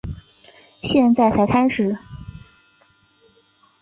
[0.81, 1.95] 现在才开始